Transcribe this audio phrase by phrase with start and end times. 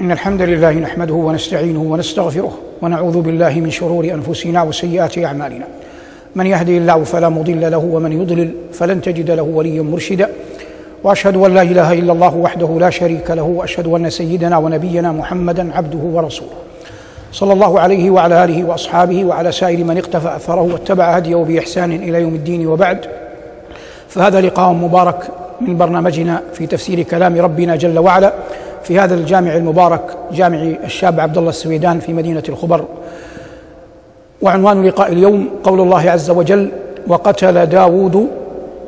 [0.00, 5.66] إن الحمد لله نحمده ونستعينه ونستغفره ونعوذ بالله من شرور أنفسنا وسيئات أعمالنا.
[6.34, 10.28] من يهدي الله فلا مضل له ومن يضلل فلن تجد له وليا مرشدا.
[11.04, 15.76] وأشهد أن لا إله إلا الله وحده لا شريك له وأشهد أن سيدنا ونبينا محمدا
[15.76, 16.58] عبده ورسوله.
[17.32, 22.20] صلى الله عليه وعلى آله وأصحابه وعلى سائر من اقتفى أثره واتبع هديه بإحسان إلى
[22.20, 23.06] يوم الدين وبعد.
[24.08, 25.28] فهذا لقاء مبارك
[25.60, 28.32] من برنامجنا في تفسير كلام ربنا جل وعلا.
[28.86, 32.84] في هذا الجامع المبارك جامع الشاب عبد الله السويدان في مدينة الخبر.
[34.42, 36.70] وعنوان لقاء اليوم قول الله عز وجل
[37.08, 38.28] وقتل داود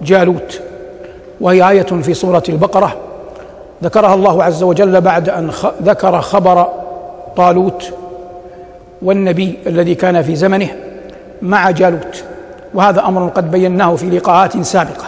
[0.03, 0.61] جالوت
[1.41, 2.97] وهي آية في سورة البقرة.
[3.85, 5.51] ذكرها الله عز وجل بعد أن
[5.83, 6.67] ذكر خبر
[7.37, 7.93] طالوت
[9.03, 10.69] والنبي الذي كان في زمنه
[11.43, 12.25] مع جالوت.
[12.75, 15.05] وهذا أمر قد بيناه في لقاءات سابقة.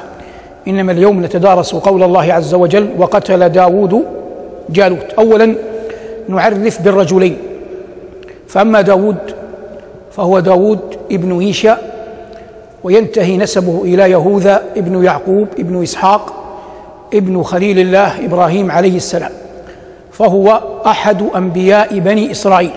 [0.69, 4.05] إنما اليوم نتدارس قول الله عز وجل وقتل داود
[4.73, 5.55] جالوت أولا
[6.29, 7.37] نعرف بالرجلين.
[8.49, 9.17] فأما داود
[10.13, 10.79] فهو داود
[11.13, 11.79] ابن إيشا
[12.85, 16.35] وينتهي نسبه إلى يهوذا ابن يعقوب ابن إسحاق
[17.15, 19.31] ابن خليل الله إبراهيم عليه السلام.
[20.13, 22.71] فهو أحد أنبياء بني إسرائيل.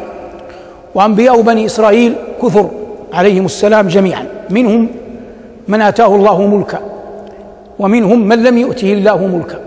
[0.96, 2.70] وأنبياء بني إسرائيل كثر
[3.14, 4.28] عليهم السلام جميعا.
[4.50, 4.88] منهم
[5.68, 6.80] من آتاه الله ملكا
[7.80, 9.63] ومنهم من لم يؤته الله ملكا.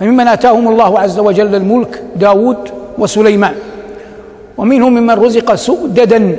[0.00, 3.54] فممن آتاهم الله عز وجل الملك داود وسليمان.
[4.56, 6.36] ومنهم ممن رزق سؤددا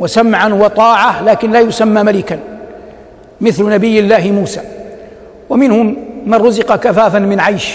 [0.00, 2.38] وسمعا وطاعة لكن لا يسمى ملكا
[3.40, 4.60] مثل نبي الله موسى.
[5.50, 7.74] ومنهم من رزق كفافا من عيش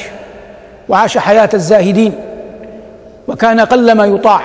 [0.90, 2.14] وعاش حياة الزاهدين
[3.28, 4.42] وكان قل ما يطاع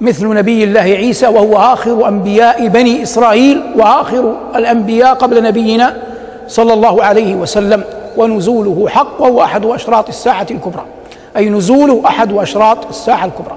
[0.00, 5.96] مثل نبي الله عيسى وهو آخر أنبياء بني إسرائيل وآخر الأنبياء قبل نبينا
[6.52, 7.84] صلى الله عليه وسلم
[8.16, 10.84] ونزوله حق وهو احد أشراط الساعة الكبرى.
[11.36, 13.56] أي نزوله أحد أشراط الساعة الكبرى.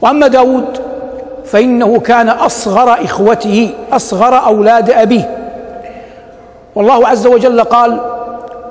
[0.00, 0.64] وأما داود
[1.44, 5.52] فإنه كان أصغر إخوته أصغر أولاد أبيه.
[6.74, 8.00] والله عز وجل قال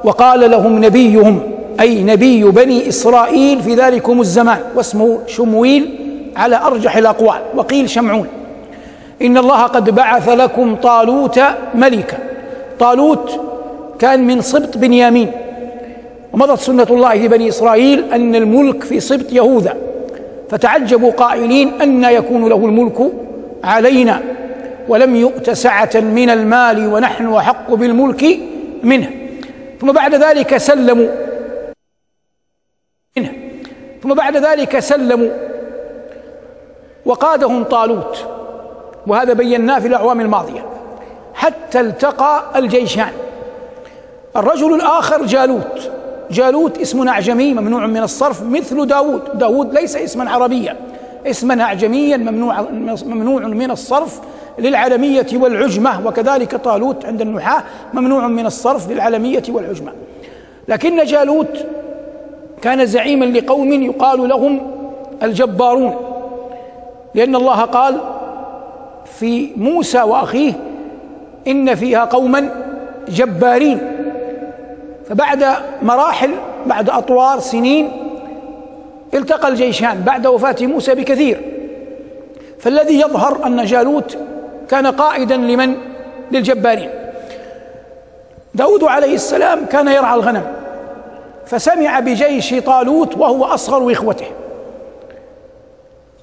[0.04, 1.42] وقال لهم نبيهم
[1.80, 6.00] أي نبي بني إسرائيل في ذلكم الزمان واسمه شمويل
[6.36, 8.28] على أرجح الأقوال وقيل شمعون.
[9.22, 11.40] إن الله قد بعث لكم طالوت
[11.76, 12.27] ملكا.
[12.80, 13.42] طالوت
[14.00, 15.32] كان من سبط بنيامين.
[16.34, 19.78] ومضت سنة الله لبني إسرائيل أن الملك في سبط يهوذا.
[20.50, 23.12] فتعجبوا قائلين أن يكون له الملك
[23.64, 24.22] علينا.
[24.88, 28.40] ولم يؤت سعة من المال ونحن أحق بالملك
[28.84, 29.10] منه.
[29.82, 31.08] ثم بعد ذلك سلموا.
[33.18, 33.32] منه.
[34.04, 35.30] ثم بعد ذلك سلموا.
[37.06, 38.26] وقادهم طالوت.
[39.08, 40.66] وهذا بيناه في الأعوام الماضية.
[41.38, 43.12] حتى التقى الجيشان.
[44.36, 45.92] الرجل الآخر جالوت.
[46.32, 50.76] جالوت اسم أعجمي ممنوع من الصرف مثل داود داود ليس اسما عربيا.
[51.26, 52.62] اسما أعجميا ممنوع,
[53.06, 54.20] ممنوع من الصرف
[54.60, 59.92] للعلمية والعجمة وكذلك طالوت عند النحاة ممنوع من الصرف للعلمية والعجمة.
[60.68, 61.66] لكن جالوت
[62.62, 64.72] كان زعيما لقوم يقال لهم
[65.24, 65.96] الجبارون
[67.16, 67.98] لأن الله قال
[69.20, 70.54] في موسى وأخيه
[71.48, 72.50] إن فيها قوما
[73.08, 73.80] جبارين.
[75.10, 75.46] فبعد
[75.82, 76.32] مراحل
[76.66, 77.92] بعد أطوار سنين
[79.14, 81.42] التقى الجيشان بعد وفاة موسى بكثير.
[82.60, 84.18] فالذي يظهر أن جالوت
[84.70, 85.76] كان قائدا لمن؟
[86.32, 86.90] للجبارين.
[88.54, 90.44] داود عليه السلام كان يرعى الغنم
[91.46, 94.26] فسمع بجيش طالوت وهو أصغر إخوته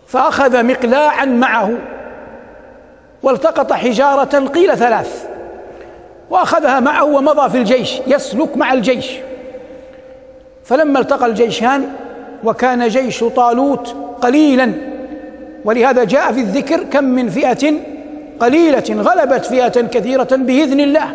[0.07, 1.71] فأخذ مقلاعا معه.
[3.25, 5.27] والتقط حجارة قيل ثلاث
[6.31, 9.11] وأخذها معه ومضى في الجيش يسلك مع الجيش.
[10.65, 11.89] فلما التقى الجيشان
[12.45, 14.73] وكان جيش طالوت قليلا
[15.65, 17.73] ولهذا جاء في الذكر كم من فئة
[18.41, 21.15] قليلة غلبت فئة كثيرة بإذن الله.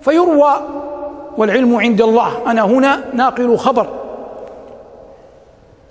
[0.00, 0.54] فيروى
[1.36, 3.86] والعلم عند الله أنا هنا ناقل خبر.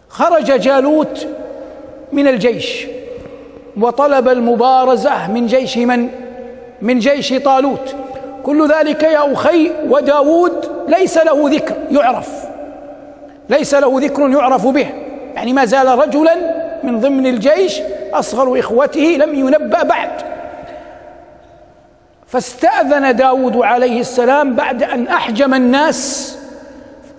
[0.09, 1.27] خرج جالوت
[2.13, 2.94] من الجيش.
[3.81, 6.09] وطلب المبارزة من جيش من؟
[6.81, 7.95] من جيش طالوت.
[8.43, 12.29] كل ذلك يا أخي وداود ليس له ذكر يعرف.
[13.49, 14.87] ليس له ذكر يعرف به.
[15.35, 16.35] يعني ما زال رجلا
[16.83, 17.81] من ضمن الجيش
[18.13, 20.09] أصغر إخوته لم ينبأ بعد.
[22.27, 26.37] فاستأذن داود عليه السلام بعد أن أحجم الناس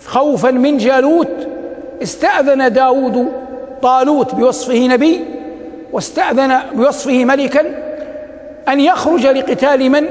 [0.07, 1.49] خوفا من جالوت.
[2.03, 3.33] استأذن داود
[3.83, 5.36] طالوت بوصفه نبي
[5.97, 7.61] واستأذن بوصفه ملكا
[8.69, 10.07] أن يخرج لقتال من؟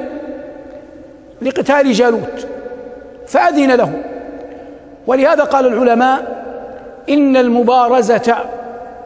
[1.42, 2.48] لقتال جالوت
[3.28, 3.92] فأذن له.
[5.08, 6.46] ولهذا قال العلماء
[7.10, 8.36] إن المبارزة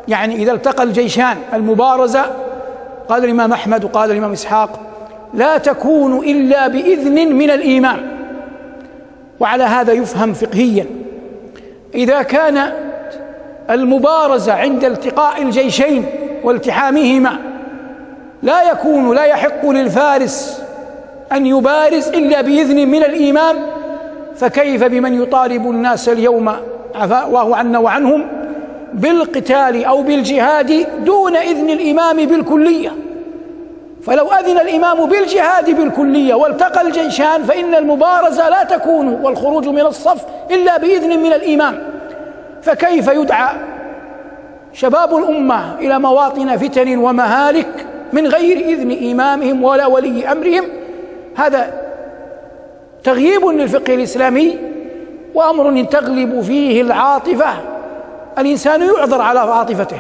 [0.08, 2.26] يعني إذا التقى الجيشان المبارزة
[3.10, 4.80] قال الإمام أحمد وقال الإمام إسحاق
[5.34, 8.00] لا تكون إلا بإذن من الإمام
[9.40, 10.86] وعلى هذا يفهم فقهيا.
[11.96, 12.72] إذا كان
[13.70, 16.06] المبارزة عند التقاء الجيشين
[16.44, 17.38] والتحامهما
[18.44, 20.62] لا يكون لا يحق للفارس
[21.32, 23.56] أن يبارز إلا بإذن من الإمام
[24.36, 26.50] فكيف بمن يطالب الناس اليوم
[26.96, 28.28] عفا الله عنا وعنهم
[28.94, 32.92] بالقتال أو بالجهاد دون إذن الإمام بالكلية؟
[34.04, 40.22] فلو أذن الإمام بالجهاد بالكلية والتقى الجيشان فإن المبارزة لا تكون والخروج من الصف
[40.52, 41.80] إلا بإذن من الإمام
[42.62, 43.56] فكيف يدعى
[44.74, 50.64] شباب الأمة إلى مواطن فتن ومهالك من غير إذن إمامهم ولا ولي أمرهم.
[51.36, 51.74] هذا
[53.04, 54.58] تغييب للفقه الإسلامي
[55.36, 57.54] وأمر تغلب فيه العاطفة.
[58.38, 60.00] الإنسان يعذر على عاطفته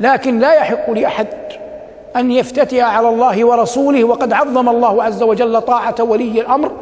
[0.00, 1.26] لكن لا يحق لأحد
[2.16, 4.04] أن يفتتئ على الله ورسوله.
[4.04, 6.72] وقد عظم الله عز وجل طاعة ولي الأمر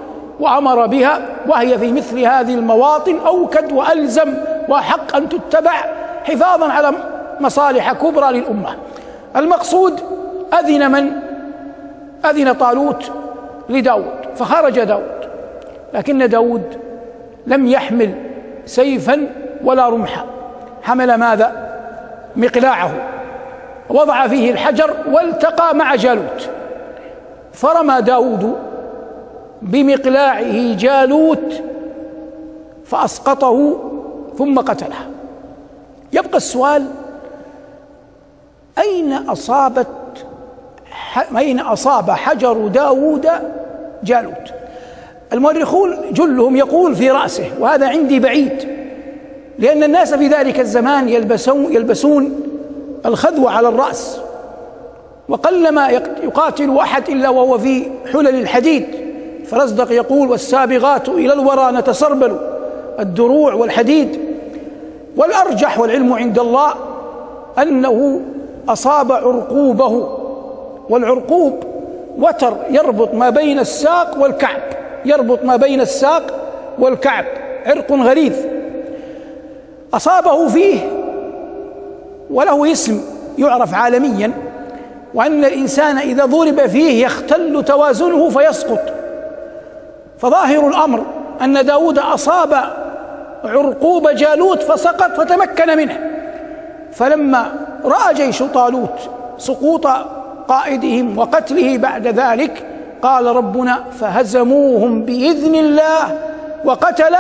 [0.41, 4.35] وأمر بها وهي في مثل هذه المواطن أوكد وألزم
[4.69, 6.00] وحق أن تتبع.
[6.25, 6.93] حفاظا على
[7.41, 8.77] مصالح كبرى للأمة.
[9.37, 10.01] المقصود
[10.61, 11.11] أذن من؟
[12.25, 13.13] أذن طالوت
[13.69, 15.21] لداود فخرج داود.
[15.95, 16.79] لكن داود
[17.47, 18.15] لم يحمل
[18.67, 19.27] سيفا
[19.65, 20.25] ولا رمحا.
[20.83, 21.71] حمل ماذا؟
[22.37, 22.91] مقلاعه.
[23.91, 26.51] وضع فيه الحجر والتقى مع جالوت.
[27.53, 28.57] فرمى داود
[29.63, 31.63] بمقلاعه جالوت
[32.85, 33.79] فأسقطه
[34.39, 34.97] ثم قتله.
[36.13, 36.87] يبقى السؤال
[38.79, 39.87] أين أصابت
[41.37, 43.29] أين أصاب حجر داود
[44.05, 44.53] جالوت؟
[45.33, 48.69] المؤرخون جلهم يقول في رأسه وهذا عندي بعيد
[49.59, 52.41] لأن الناس في ذلك الزمان يلبسون يلبسون
[53.07, 54.21] الخذو على الرأس
[55.29, 55.89] وقلما
[56.23, 58.85] يقاتل أحد إلا وهو في حلل الحديد
[59.47, 62.37] فرزدق يقول والسابغات إلى الورى نتسربل
[63.01, 64.30] الدروع والحديد
[65.17, 66.75] والأرجح والعلم عند الله
[67.59, 68.21] أنه
[68.69, 70.19] أصاب عرقوبه
[70.91, 71.65] والعرقوب
[72.19, 74.61] وتر يربط ما بين الساق والكعب
[75.05, 76.23] يربط ما بين الساق
[76.79, 77.25] والكعب
[77.67, 78.35] عرق غليظ.
[79.95, 80.79] أصابه فيه
[82.31, 83.01] وله اسم
[83.39, 84.33] يعرف عالميا
[85.15, 88.81] وأن الإنسان إذا ضرب فيه يختل توازنه فيسقط.
[90.19, 91.03] فظاهر الأمر
[91.43, 92.80] أن داود أصاب
[93.45, 95.99] عرقوب جالوت فسقط فتمكن منه.
[96.93, 97.53] فلما
[97.85, 99.87] رأى جيش طالوت سقوط
[100.49, 102.65] قائدهم وقتله بعد ذلك
[103.03, 106.19] قال ربنا فهزموهم بإذن الله
[106.65, 107.17] وقتل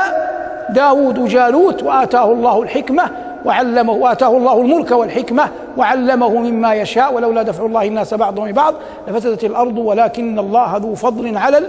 [0.70, 3.02] داود جالوت وآتاه الله الحكمة
[3.44, 8.74] وعلمه وآتاه الله الملك والحكمة وعلمه مما يشاء ولولا دفع الله الناس بعضهم ببعض
[9.08, 11.62] لفسدت الأرض ولكن الله ذو فضل على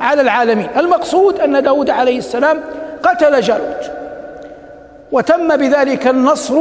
[0.00, 0.68] على العالمين.
[0.76, 2.60] المقصود أن داود عليه السلام
[3.02, 3.90] قتل جالوت
[5.12, 6.54] وتم بذلك النصر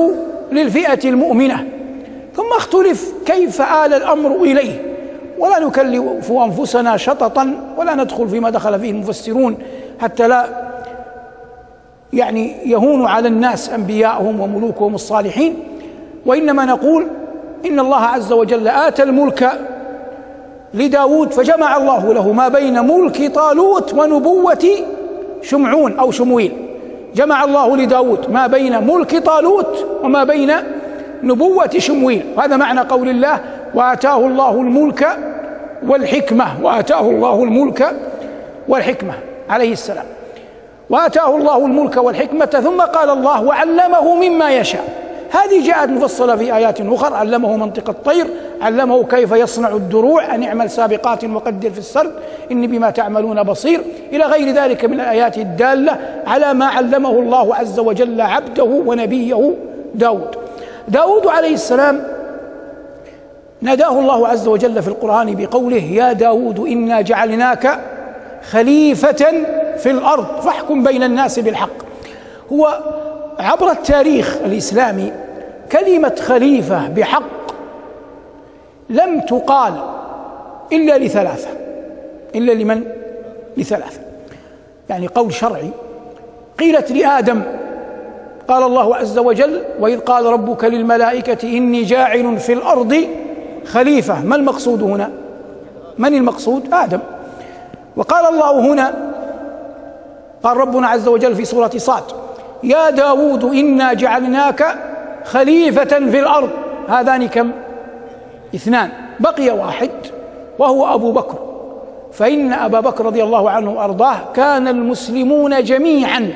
[0.51, 1.67] للفئة المؤمنة
[2.35, 4.91] ثم اختلف كيف آل الأمر إليه.
[5.39, 9.57] ولا نكلف أنفسنا شططا ولا ندخل فيما دخل فيه المفسرون
[10.01, 10.45] حتى لا
[12.13, 15.63] يعني يهون على الناس أنبياءهم وملوكهم الصالحين.
[16.25, 17.07] وإنما نقول
[17.65, 19.51] إن الله عز وجل آتى الملك
[20.73, 24.67] لداود فجمع الله له ما بين ملك طالوت ونبوة
[25.41, 26.51] شمعون أو شمويل.
[27.15, 30.53] جمع الله لداود ما بين ملك طالوت وما بين
[31.23, 32.25] نبوة شمويل.
[32.39, 33.39] هذا معنى قول الله
[33.73, 35.07] وآتاه الله الملك
[35.87, 36.45] والحكمة.
[36.63, 37.95] وآتاه الله الملك
[38.67, 39.13] والحكمة
[39.49, 40.05] عليه السلام.
[40.89, 45.01] وآتاه الله الملك والحكمة ثم قال الله وعلمه مما يشاء.
[45.31, 48.27] هذه جاءت مفصلة في آيات أخرى علمه منطق الطير
[48.61, 52.11] علمه كيف يصنع الدروع أن يعمل سابقات وقدر في السرد
[52.51, 53.81] إني بما تعملون بصير.
[54.13, 59.53] إلى غير ذلك من الآيات الدالة على ما علمه الله عز وجل عبده ونبيه
[59.95, 60.35] داود.
[60.87, 62.03] داود عليه السلام
[63.61, 67.79] ناداه الله عز وجل في القرآن بقوله يا داود إنا جعلناك
[68.49, 69.45] خليفة
[69.77, 71.69] في الأرض فاحكم بين الناس بالحق.
[72.53, 72.79] هو
[73.39, 75.11] عبر التاريخ الإسلامي
[75.71, 77.40] كلمة خليفة بحق
[78.91, 79.73] لم تقال
[80.73, 81.49] إلا لثلاثة.
[82.35, 82.83] إلا لمن؟
[83.57, 84.01] لثلاثة.
[84.89, 85.69] يعني قول شرعي.
[86.59, 87.41] قيلت لآدم
[88.47, 93.07] قال الله عز وجل وإذ قال ربك للملائكة إني جاعل في الأرض
[93.65, 94.25] خليفة.
[94.25, 95.11] ما المقصود هنا؟
[95.97, 96.99] من المقصود؟ آدم.
[97.95, 98.93] وقال الله هنا
[100.43, 102.03] قال ربنا عز وجل في سورة صاد
[102.63, 104.75] يا داود إنا جعلناك
[105.25, 106.49] خليفة في الأرض.
[106.87, 107.51] هذان كم؟
[108.55, 108.89] اثنان
[109.19, 109.89] بقي واحد
[110.59, 111.35] وهو أبو بكر.
[112.13, 116.33] فإن أبا بكر رضي الله عنه وأرضاه كان المسلمون جميعا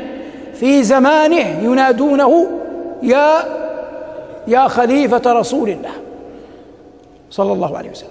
[0.53, 2.47] في زمانه ينادونه
[3.03, 3.31] يا
[4.47, 5.91] يا خليفة رسول الله
[7.31, 8.09] صلى الله عليه وسلم.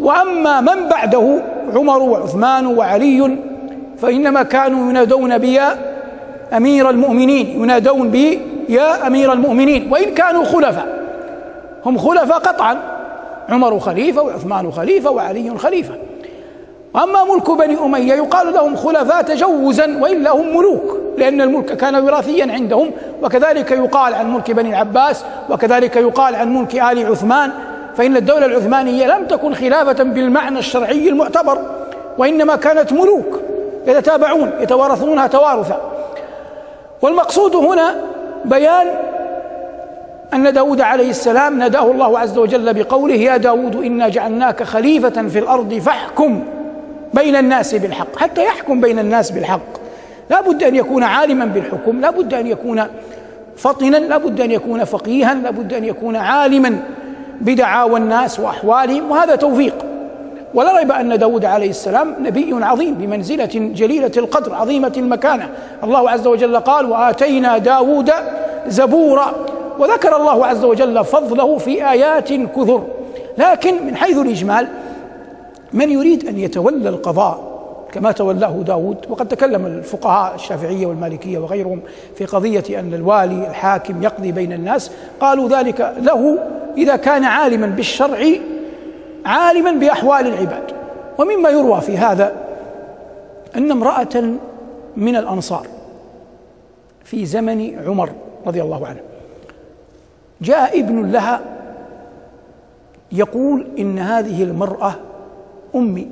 [0.00, 1.42] وأما من بعده
[1.74, 3.38] عمر وعثمان وعلي
[3.98, 5.76] فإنما كانوا ينادون بيا
[6.52, 11.02] أمير المؤمنين ينادون بي يا أمير المؤمنين وإن كانوا خلفاء.
[11.86, 12.91] هم خلفاء قطعا.
[13.48, 15.94] عمر خليفة وعثمان خليفة وعلي خليفة.
[16.96, 22.52] أما ملك بني أمية يقال لهم خلفاء تجوزا وإلا هم ملوك لأن الملك كان وراثيا
[22.52, 22.90] عندهم
[23.22, 27.50] وكذلك يقال عن ملك بني العباس وكذلك يقال عن ملك آل عثمان
[27.96, 31.58] فإن الدولة العثمانية لم تكن خلافة بالمعنى الشرعي المعتبر
[32.18, 33.40] وإنما كانت ملوك
[33.86, 35.80] يتتابعون يتوارثونها توارثا.
[37.02, 37.94] والمقصود هنا
[38.44, 38.86] بيان
[40.34, 45.38] أن داود عليه السلام ناداه الله عز وجل بقوله يا داود إنا جعلناك خليفة في
[45.38, 46.44] الأرض فاحكم
[47.14, 48.18] بين الناس بالحق.
[48.18, 49.82] حتى يحكم بين الناس بالحق.
[50.30, 52.82] لا بد أن يكون عالما بالحكم لا بد أن يكون
[53.56, 56.76] فطنا لا بد أن يكون فقيها لا بد أن يكون عالما
[57.40, 59.74] بدعاوى الناس وأحوالهم وهذا توفيق.
[60.54, 65.48] ولا ريب أن داود عليه السلام نبي عظيم بمنزلة جليلة القدر عظيمة المكانة.
[65.84, 68.10] الله عز وجل قال وآتينا داود
[68.66, 69.34] زبورا
[69.78, 72.82] وذكر الله عز وجل فضله في آيات كثر.
[73.38, 74.68] لكن من حيث الإجمال
[75.72, 77.52] من يريد أن يتولى القضاء
[77.92, 81.80] كما تولاه داود وقد تكلم الفقهاء الشافعية والمالكية وغيرهم
[82.16, 86.38] في قضية أن الوالي الحاكم يقضي بين الناس قالوا ذلك له
[86.76, 88.18] إذا كان عالما بالشرع
[89.24, 90.72] عالما بأحوال العباد.
[91.18, 92.32] ومما يروى في هذا
[93.56, 94.24] أن امرأة
[94.96, 95.66] من الأنصار
[97.04, 98.10] في زمن عمر
[98.46, 99.00] رضي الله عنه
[100.42, 101.40] جاء ابن لها
[103.12, 104.94] يقول إن هذه المرأة
[105.74, 106.10] أمي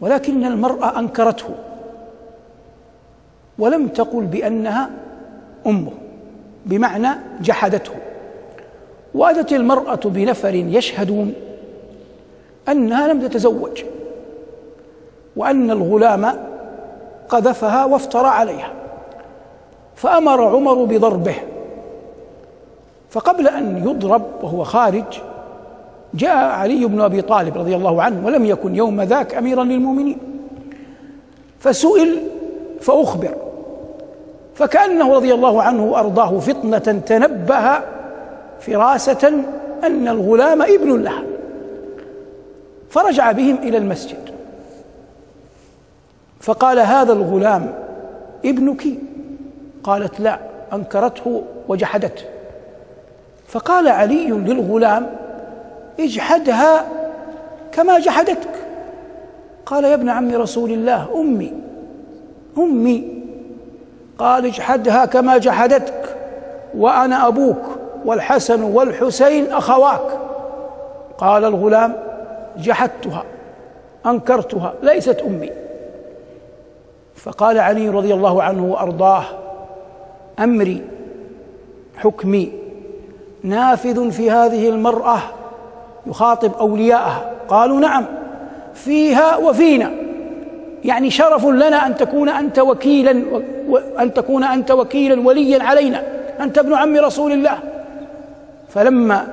[0.00, 1.48] ولكن المرأة أنكرته
[3.58, 4.90] ولم تقل بأنها
[5.66, 5.92] أمه
[6.66, 7.08] بمعنى
[7.40, 7.92] جحدته.
[9.14, 11.34] وأتت المرأة بنفر يشهدون
[12.68, 13.82] أنها لم تتزوج
[15.36, 16.32] وأن الغلام
[17.28, 18.72] قذفها وافترى عليها
[19.94, 21.36] فأمر عمر بضربه.
[23.10, 25.04] فقبل أن يضرب وهو خارج
[26.14, 30.18] جاء علي بن أبي طالب رضي الله عنه ولم يكن يوم ذاك أميرا للمؤمنين.
[31.60, 32.22] فسئل
[32.80, 33.34] فأخبر.
[34.54, 37.78] فكأنه رضي الله عنه وأرضاه فطنة تنبه
[38.60, 39.32] فراسة
[39.84, 41.22] أن الغلام ابن لها
[42.90, 44.30] فرجع بهم إلى المسجد.
[46.40, 47.74] فقال هذا الغلام
[48.44, 48.84] ابنك؟
[49.84, 50.38] قالت لا
[50.72, 52.35] أنكرته وجحدته.
[53.48, 55.10] فقال علي للغلام
[56.00, 56.86] اجحدها
[57.72, 58.50] كما جحدتك.
[59.66, 61.52] قال يا ابن عم رسول الله أمي
[62.58, 63.22] أمي.
[64.18, 66.16] قال اجحدها كما جحدتك
[66.76, 67.62] وأنا أبوك
[68.04, 70.18] والحسن والحسين أخواك.
[71.18, 71.96] قال الغلام
[72.58, 73.24] جحدتها
[74.06, 75.50] أنكرتها ليست أمي.
[77.16, 79.24] فقال علي رضي الله عنه وأرضاه
[80.38, 80.84] أمري
[81.96, 82.52] حكمي
[83.46, 85.18] نافذ في هذه المرأة
[86.06, 87.30] يخاطب أولياءها.
[87.48, 88.04] قالوا نعم
[88.74, 89.90] فيها وفينا.
[90.84, 93.22] يعني شرف لنا أن تكون أنت وكيلا
[94.00, 96.02] أن تكون أنت وكيلا وليا علينا
[96.40, 97.58] أنت ابن عم رسول الله.
[98.68, 99.26] فلما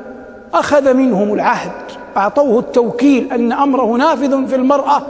[0.53, 1.71] أخذ منهم العهد
[2.17, 5.01] أعطوه التوكيل أن أمره نافذ في المرأة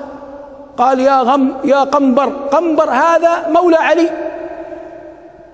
[0.77, 4.09] قال يا غم يا قنبر قنبر هذا مولى علي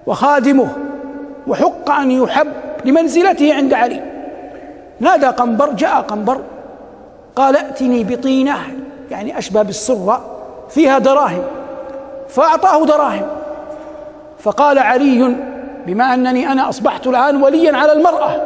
[0.06, 0.68] وخادمه
[1.48, 2.48] وحق أن يحب
[2.86, 4.02] لمنزلته عند علي.
[5.00, 6.42] نادى قنبر جاء قنبر
[7.36, 8.58] قال ائتني بطينة.
[9.12, 10.22] يعني أشبه بالصرة
[10.70, 11.44] فيها دراهم.
[12.30, 13.28] فأعطاه دراهم.
[14.40, 15.36] فقال علي
[15.88, 18.42] بما أنني أنا أصبحت الآن وليا على المرأة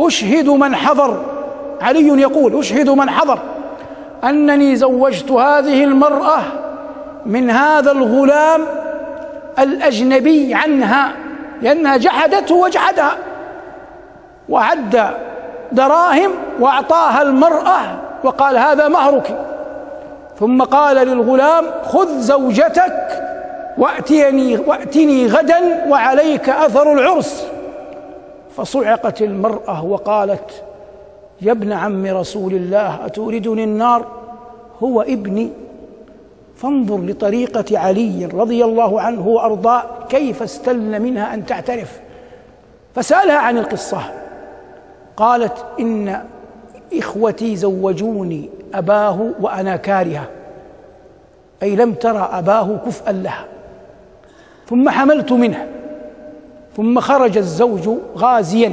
[0.00, 1.24] أشهد من حضر.
[1.80, 3.38] علي يقول أشهد من حضر
[4.24, 6.40] أنني زوجت هذه المرأة
[7.26, 8.60] من هذا الغلام
[9.58, 11.12] الأجنبي عنها
[11.62, 13.16] لأنها جحدته وجحدها.
[14.48, 15.10] وعد
[15.72, 17.80] دراهم وأعطاها المرأة
[18.24, 19.44] وقال هذا مهرك.
[20.38, 23.24] ثم قال للغلام خذ زوجتك
[23.78, 27.46] وأتيني وأتني غدا وعليك أثر العرس.
[28.56, 30.62] فصعقت المرأة وقالت
[31.40, 34.06] يا ابن عم رسول الله أتوردني النار؟
[34.82, 35.50] هو ابني.
[36.56, 42.00] فانظر لطريقة علي رضي الله عنه وأرضاه كيف استلن منها أن تعترف.
[42.94, 44.00] فسألها عن القصة.
[45.18, 46.24] قالت إن
[46.94, 50.28] إخوتي زوجوني أباه وأنا كارهة.
[51.62, 53.44] أي لم ترى أباه كفءا لها.
[54.70, 55.68] ثم حملت منه.
[56.76, 58.72] ثم خرج الزوج غازيا.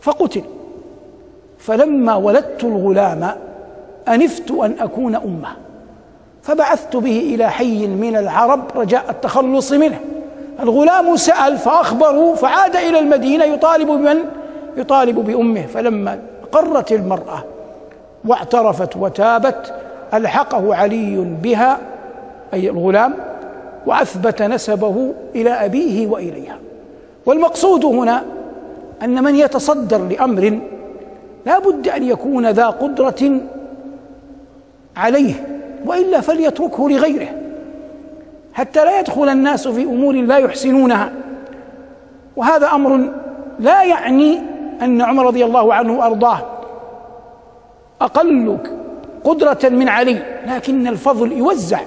[0.00, 0.42] فقتل.
[1.58, 3.30] فلما ولدت الغلام
[4.08, 5.56] أنفت أن أكون أمه.
[6.42, 10.00] فبعثت به إلى حي من العرب رجاء التخلص منه.
[10.60, 14.43] الغلام سأل فأخبروا فعاد إلى المدينة يطالب بمن؟
[14.76, 16.18] يطالب بأمه فلما
[16.52, 17.44] قرت المرأة
[18.24, 19.74] واعترفت وتابت
[20.14, 21.78] ألحقه علي بها
[22.54, 23.14] أي الغلام
[23.86, 26.58] وأثبت نسبه إلى أبيه وإليها.
[27.26, 28.24] والمقصود هنا
[29.02, 30.60] أن من يتصدر لأمر
[31.46, 33.40] لا بد أن يكون ذا قدرة
[34.96, 35.34] عليه
[35.86, 37.28] وإلا فليتركه لغيره.
[38.52, 41.12] حتى لا يدخل الناس في أمور لا يحسنونها.
[42.36, 43.10] وهذا أمر
[43.60, 44.40] لا يعني
[44.84, 46.38] أن عمر رضي الله عنه وأرضاه
[48.00, 48.58] أقل
[49.24, 51.80] قدرة من علي لكن الفضل يوزع.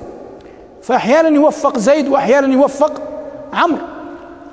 [0.83, 3.01] فأحيانا يوفق زيد وأحيانا يوفق
[3.53, 3.81] عمرو.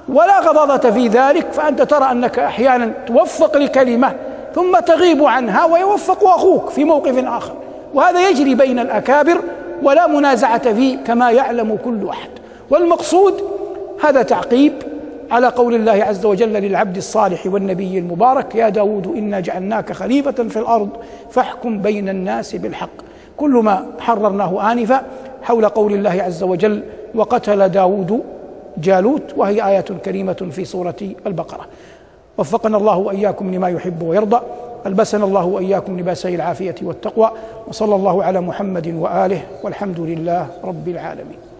[0.08, 4.14] ولا غضاضة في ذلك فأنت ترى أنك أحيانا توفق لكلمة
[4.54, 7.52] ثم تغيب عنها ويوفق أخوك في موقف آخر.
[7.94, 9.40] وهذا يجري بين الأكابر
[9.82, 12.30] ولا منازعة فيه كما يعلم كل أحد.
[12.70, 13.44] والمقصود
[14.04, 14.72] هذا تعقيب
[15.30, 20.58] على قول الله عز وجل للعبد الصالح والنبي المبارك يا داود إنا جعلناك خليفة في
[20.58, 20.88] الأرض
[21.30, 22.90] فاحكم بين الناس بالحق.
[23.36, 25.02] كل ما حررناه آنفا
[25.42, 26.82] حول قول الله عز وجل
[27.14, 28.22] وقتل داود
[28.78, 31.66] جالوت وهي آية كريمة في سورة البقرة.
[32.38, 34.40] وفقنا الله وإياكم لما يحب ويرضى
[34.86, 37.30] ألبسنا الله وإياكم لباسي العافية والتقوى
[37.68, 41.53] وصلى الله على محمد وآله والحمد لله رب العالمين.